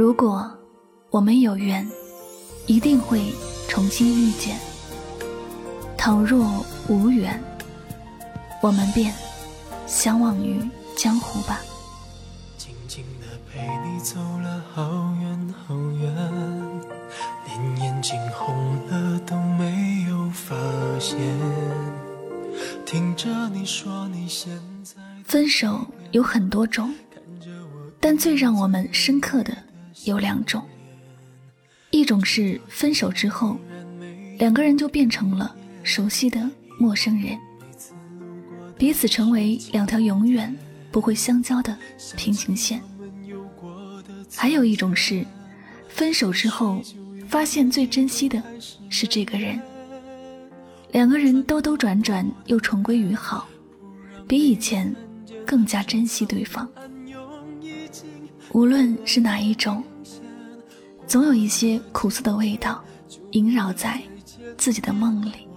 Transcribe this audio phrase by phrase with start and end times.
[0.00, 0.50] 如果
[1.10, 1.86] 我们有缘，
[2.66, 3.34] 一定会
[3.68, 4.56] 重新遇见；
[5.94, 7.38] 倘若无缘，
[8.62, 9.12] 我们便
[9.86, 10.58] 相忘于
[10.96, 11.60] 江湖吧。
[12.56, 16.14] 静静地陪你走了好远好远，
[17.44, 20.56] 连眼睛红了都没有发
[20.98, 21.18] 现。
[22.86, 24.50] 听着你说你现
[24.82, 24.94] 在
[25.26, 26.90] 分手有很多种，
[28.00, 29.54] 但最让我们深刻的。
[30.06, 30.62] 有两种，
[31.90, 33.58] 一种是分手之后，
[34.38, 36.48] 两个人就变成了熟悉的
[36.78, 37.38] 陌生人，
[38.78, 40.56] 彼此成为两条永远
[40.90, 41.76] 不会相交的
[42.16, 42.80] 平行线；
[44.34, 45.24] 还有一种是，
[45.88, 46.80] 分手之后
[47.28, 48.42] 发现最珍惜的
[48.88, 49.60] 是这个人，
[50.92, 53.46] 两个人兜兜转转又重归于好，
[54.26, 54.94] 比以前
[55.46, 56.66] 更加珍惜对方。
[58.52, 59.84] 无论是哪一种。
[61.10, 62.80] 总有一些苦涩的味道
[63.32, 64.00] 萦绕在
[64.56, 65.48] 自己的梦里。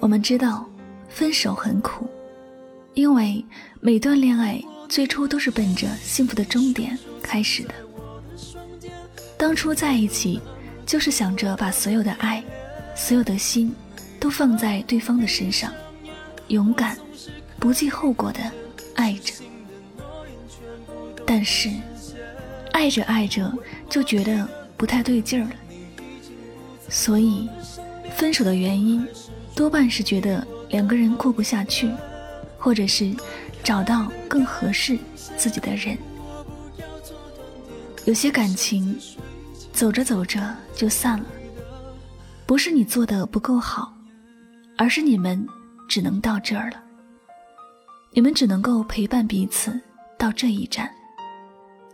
[0.00, 0.68] 我们知道，
[1.08, 2.10] 分手很苦，
[2.94, 3.46] 因为
[3.78, 7.74] 每段恋爱最初都是奔着幸福的终点开始的。
[9.38, 10.40] 当初在一起，
[10.84, 12.42] 就是想着把所有的爱、
[12.96, 13.72] 所有的心
[14.18, 15.72] 都放在对方的身上，
[16.48, 16.98] 勇敢、
[17.60, 18.40] 不计后果的
[18.96, 19.32] 爱着。
[21.24, 21.70] 但是。
[22.76, 23.50] 爱着爱着
[23.88, 25.56] 就觉得不太对劲儿了，
[26.90, 27.48] 所以
[28.14, 29.02] 分手的原因
[29.54, 31.90] 多半是觉得两个人过不下去，
[32.58, 33.16] 或者是
[33.64, 34.98] 找到更合适
[35.38, 35.96] 自己的人。
[38.04, 38.94] 有些感情
[39.72, 41.24] 走着走着就散了，
[42.44, 43.90] 不是你做的不够好，
[44.76, 45.48] 而是你们
[45.88, 46.82] 只能到这儿了。
[48.12, 49.80] 你们只能够陪伴彼此
[50.18, 50.90] 到这一站。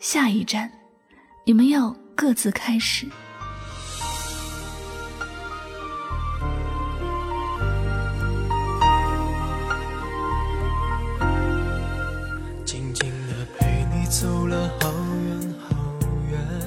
[0.00, 0.70] 下一站，
[1.44, 3.06] 你们要各自开始。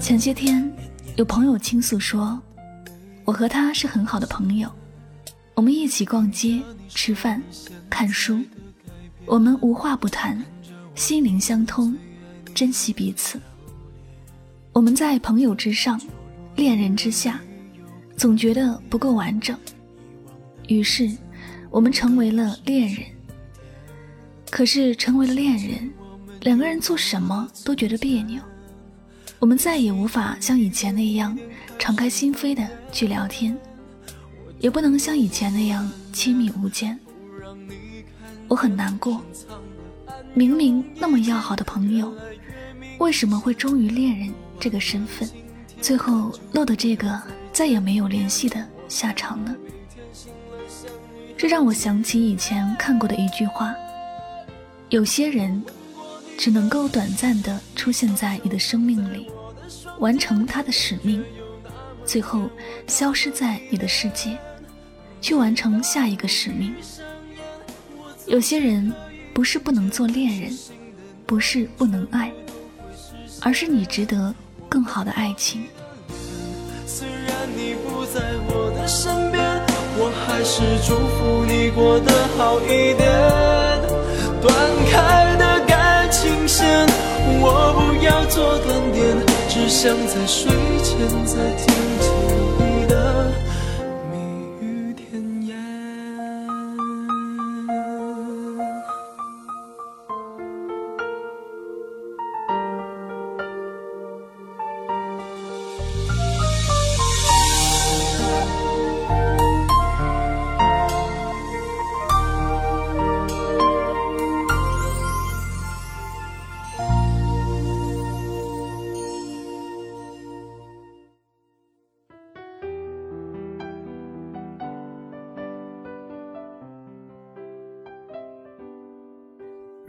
[0.00, 0.70] 前些天，
[1.16, 2.38] 有朋友倾诉说，
[3.24, 4.70] 我和他是很好的朋友，
[5.54, 7.42] 我们一起逛街、吃饭、
[7.88, 8.38] 看书，
[9.24, 10.44] 我们无话不谈，
[10.94, 11.96] 心灵相通。
[12.54, 13.40] 珍惜彼此。
[14.72, 16.00] 我们在朋友之上，
[16.56, 17.40] 恋人之下，
[18.16, 19.58] 总觉得不够完整。
[20.68, 21.10] 于是，
[21.70, 23.04] 我们成为了恋人。
[24.50, 25.90] 可是，成为了恋人，
[26.42, 28.40] 两个人做什么都觉得别扭。
[29.40, 31.36] 我们再也无法像以前那样
[31.78, 33.56] 敞开心扉的去聊天，
[34.58, 36.98] 也不能像以前那样亲密无间。
[38.48, 39.22] 我很难过，
[40.34, 42.14] 明明那么要好的朋友。
[42.98, 45.28] 为什么会忠于恋人这个身份，
[45.80, 47.20] 最后落得这个
[47.52, 49.54] 再也没有联系的下场呢？
[51.36, 53.74] 这让我想起以前看过的一句话：
[54.88, 55.62] 有些人
[56.38, 59.28] 只能够短暂的出现在你的生命里，
[59.98, 61.22] 完成他的使命，
[62.06, 62.48] 最后
[62.86, 64.38] 消失在你的世界，
[65.20, 66.74] 去完成下一个使命。
[68.26, 68.90] 有些人
[69.34, 70.58] 不是不能做恋人，
[71.26, 72.32] 不是不能爱。
[73.44, 74.34] 而是你值得
[74.70, 75.64] 更好的爱情。
[76.86, 79.44] 虽然你不在我的身边，
[79.98, 83.04] 我还是祝福你过得好一点。
[84.40, 84.54] 断
[84.90, 86.88] 开的感情线，
[87.42, 89.14] 我不要做断点，
[89.50, 90.50] 只想在睡
[90.82, 91.66] 前再听
[92.00, 92.13] 见。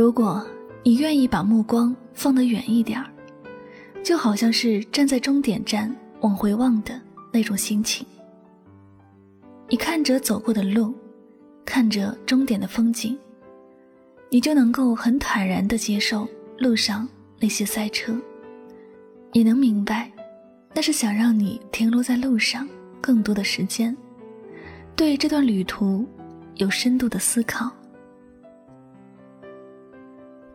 [0.00, 0.42] 如果
[0.82, 3.06] 你愿意把目光放得远一点儿，
[4.02, 6.98] 就好像是站在终点站往回望的
[7.30, 8.06] 那种心情。
[9.68, 10.94] 你看着走过的路，
[11.66, 13.14] 看着终点的风景，
[14.30, 16.26] 你就能够很坦然地接受
[16.56, 17.06] 路上
[17.38, 18.18] 那些塞车，
[19.34, 20.10] 也能明白，
[20.72, 22.66] 那是想让你停留在路上
[23.02, 23.94] 更多的时间，
[24.96, 26.08] 对这段旅途
[26.54, 27.70] 有深度的思考。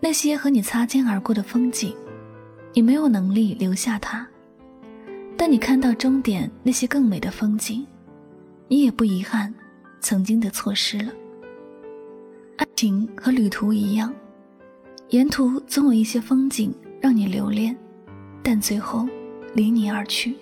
[0.00, 1.94] 那些和你擦肩而过的风景，
[2.72, 4.26] 你没有能力留下它，
[5.36, 7.86] 但你看到终点那些更美的风景，
[8.66, 9.54] 你也不遗憾
[10.00, 11.12] 曾经的错失了。
[12.56, 14.12] 爱情和旅途一样，
[15.10, 17.76] 沿途总有一些风景让你留恋，
[18.42, 19.06] 但最后
[19.54, 20.34] 离你而去。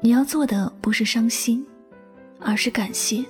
[0.00, 1.64] 你要做的不是伤心，
[2.40, 3.24] 而是感谢，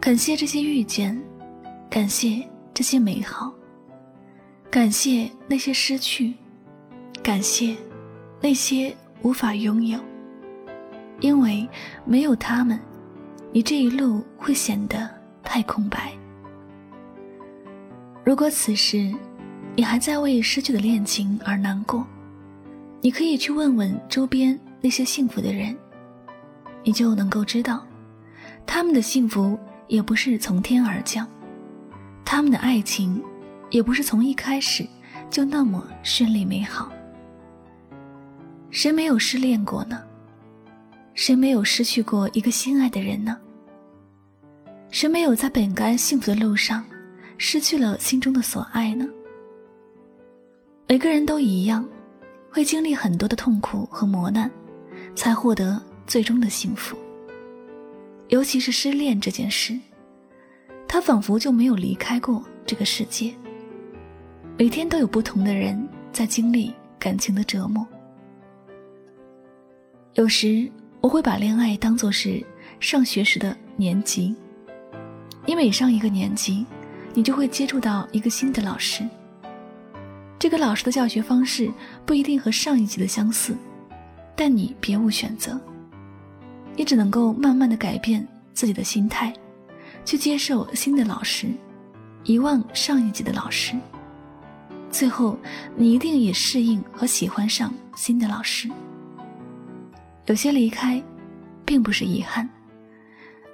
[0.00, 1.20] 感谢这些遇见，
[1.90, 2.42] 感谢
[2.72, 3.52] 这些美好。
[4.72, 6.32] 感谢那些失去，
[7.22, 7.76] 感谢
[8.40, 10.00] 那些无法拥有，
[11.20, 11.68] 因为
[12.06, 12.80] 没有他们，
[13.52, 15.06] 你这一路会显得
[15.42, 16.10] 太空白。
[18.24, 19.14] 如果此时
[19.76, 22.06] 你还在为失去的恋情而难过，
[23.02, 25.76] 你可以去问问周边那些幸福的人，
[26.82, 27.86] 你就能够知道，
[28.64, 31.28] 他们的幸福也不是从天而降，
[32.24, 33.22] 他们的爱情。
[33.72, 34.86] 也不是从一开始
[35.28, 36.92] 就那么顺利美好。
[38.70, 40.00] 谁没有失恋过呢？
[41.14, 43.36] 谁没有失去过一个心爱的人呢？
[44.90, 46.84] 谁没有在本该幸福的路上
[47.38, 49.08] 失去了心中的所爱呢？
[50.86, 51.86] 每个人都一样，
[52.50, 54.50] 会经历很多的痛苦和磨难，
[55.14, 56.94] 才获得最终的幸福。
[58.28, 59.78] 尤其是失恋这件事，
[60.86, 63.34] 他仿佛就没有离开过这个世界。
[64.58, 67.86] 每天都有不同的人在经历感情的折磨。
[70.14, 70.70] 有时
[71.00, 72.44] 我会把恋爱当作是
[72.78, 74.34] 上学时的年级，
[75.46, 76.66] 你每上一个年级，
[77.14, 79.02] 你就会接触到一个新的老师。
[80.38, 81.70] 这个老师的教学方式
[82.04, 83.56] 不一定和上一级的相似，
[84.36, 85.58] 但你别无选择，
[86.76, 89.32] 你只能够慢慢的改变自己的心态，
[90.04, 91.48] 去接受新的老师，
[92.24, 93.74] 遗忘上一级的老师。
[94.92, 95.36] 最后，
[95.74, 98.68] 你一定也适应和喜欢上新的老师。
[100.26, 101.02] 有些离开，
[101.64, 102.48] 并不是遗憾，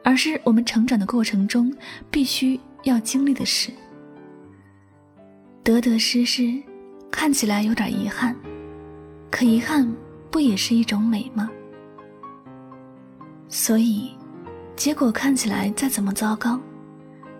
[0.02, 1.72] 而是我们成长的过程中
[2.10, 3.72] 必须要经历的事。
[5.62, 6.60] 得得失失，
[7.10, 8.34] 看起来有点遗憾，
[9.30, 9.90] 可遗憾
[10.30, 11.48] 不也是一种美吗？
[13.48, 14.10] 所以，
[14.74, 16.60] 结果看起来再怎么糟糕，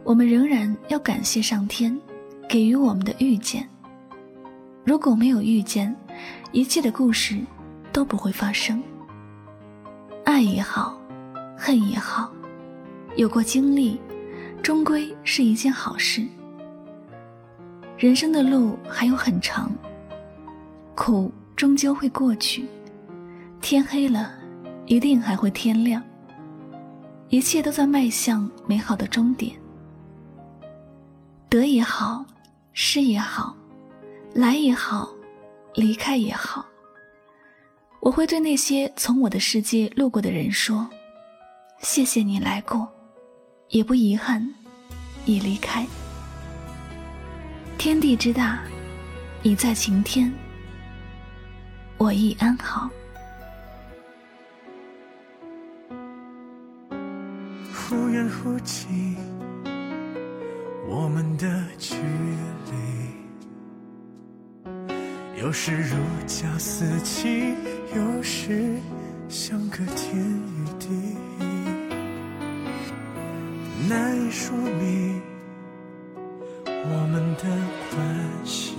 [0.05, 2.00] 我们仍然要感谢上天
[2.49, 3.69] 给予我们的遇见。
[4.88, 5.94] 如果没有遇见，
[6.50, 7.38] 一切的故事
[7.92, 8.83] 都不会发生。
[10.25, 10.99] 爱也好，
[11.54, 12.33] 恨也好，
[13.14, 14.00] 有过经历，
[14.62, 16.26] 终归是一件好事。
[17.99, 19.71] 人生的路还有很长，
[20.95, 22.66] 苦终究会过去。
[23.61, 24.33] 天黑了，
[24.87, 26.02] 一定还会天亮。
[27.28, 29.54] 一切都在迈向美好的终点。
[31.50, 32.25] 得也好，
[32.73, 33.54] 失也好。
[34.38, 35.12] 来也好，
[35.75, 36.64] 离开也好，
[37.99, 40.88] 我会对那些从我的世界路过的人说
[41.83, 42.88] ：“谢谢你来过，
[43.71, 44.54] 也不遗憾
[45.25, 45.85] 已离开。”
[47.78, 48.61] 天地之大，
[49.42, 50.33] 你在晴天，
[51.97, 52.88] 我亦安好。
[57.75, 59.16] 忽远忽近，
[60.87, 63.27] 我们的距离。
[65.40, 67.54] 有时如胶似漆，
[67.95, 68.75] 有时
[69.28, 70.88] 相隔天与地，
[73.88, 75.23] 难以说明
[76.66, 77.45] 我们的
[77.95, 77.99] 关
[78.45, 78.75] 系。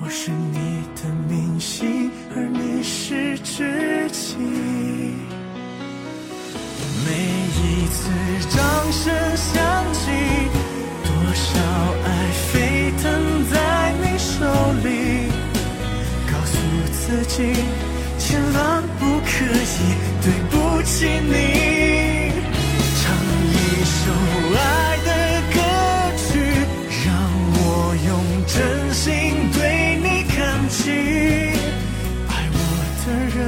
[0.00, 4.36] 我是你的明星，而你是知己。
[7.06, 7.10] 每
[7.56, 8.10] 一次
[8.50, 9.91] 掌声响
[17.34, 17.48] 情，
[18.18, 19.78] 千万不可以
[20.20, 22.30] 对不起你。
[23.00, 23.02] 唱
[23.48, 23.54] 一
[23.88, 24.02] 首
[24.54, 24.60] 爱
[25.06, 25.10] 的
[25.54, 25.56] 歌
[26.18, 26.28] 曲，
[27.06, 27.08] 让
[27.56, 27.64] 我
[28.06, 28.10] 用
[28.46, 28.54] 真
[28.92, 29.08] 心
[29.54, 29.56] 对
[30.02, 30.36] 你感
[30.68, 30.76] 激。
[32.28, 32.56] 爱我
[33.00, 33.40] 的人，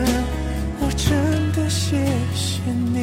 [0.80, 1.04] 我真
[1.52, 1.84] 的谢
[2.34, 2.42] 谢
[2.90, 2.96] 你。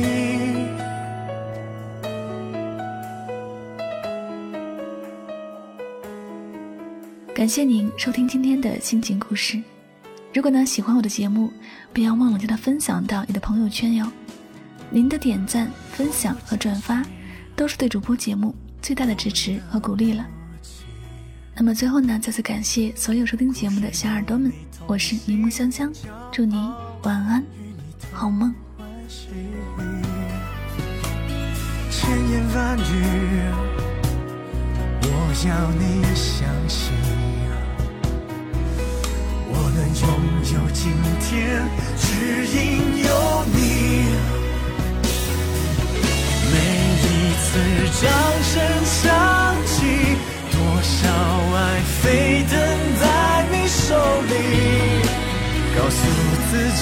[7.36, 9.62] 感谢您收听今天的心情故事。
[10.34, 11.52] 如果呢喜欢我的节目，
[11.92, 14.10] 不要忘了将它分享到你的朋友圈哟。
[14.90, 17.04] 您的点赞、分享和转发，
[17.54, 20.26] 都是对主播节目最大的支持和鼓励了。
[21.54, 24.54] 那么最后呢，再次感谢所有收听节目的小耳朵们，
[24.88, 25.92] 我是柠檬香香，
[26.32, 26.56] 祝你
[27.04, 27.44] 晚安，
[28.14, 28.54] 好梦。
[31.90, 32.82] 千言万语，
[35.04, 35.08] 我
[35.46, 36.94] 要你相信，
[40.74, 41.62] 今天，
[41.98, 42.58] 只因
[43.04, 43.10] 有
[43.54, 43.58] 你。
[46.52, 46.56] 每
[47.04, 47.06] 一
[47.38, 47.48] 次
[48.02, 48.04] 掌
[48.44, 48.54] 声
[48.86, 49.00] 响
[49.66, 49.72] 起。
[50.52, 51.00] 多少
[51.56, 51.60] 爱
[52.02, 52.52] 飞腾
[53.00, 53.04] 在
[53.52, 53.82] 你手
[54.30, 54.34] 里，
[55.76, 56.00] 告诉
[56.50, 56.52] 自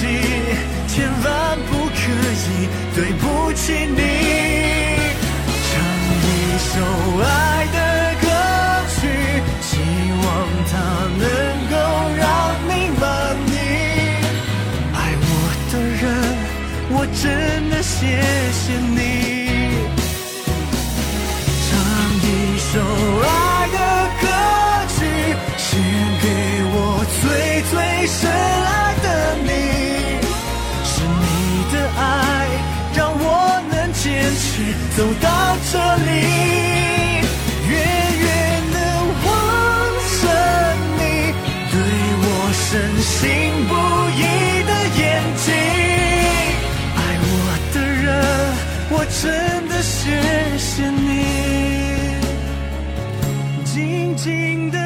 [34.96, 35.26] 走到
[35.72, 36.08] 这里。
[37.68, 37.72] 远
[38.20, 38.26] 远
[38.72, 38.76] 的
[39.24, 39.28] 望
[40.20, 40.22] 着
[40.96, 41.00] 你，
[41.70, 41.74] 对
[42.22, 42.68] 我深
[43.00, 43.18] 信
[43.68, 43.72] 不
[44.18, 44.20] 疑
[44.66, 45.02] 的眼
[45.44, 45.46] 睛。
[46.96, 47.32] 爱我
[47.74, 48.08] 的人，
[48.90, 49.22] 我真
[49.68, 49.98] 的谢
[50.58, 51.00] 谢你，
[53.64, 53.72] 静
[54.16, 54.79] 静的。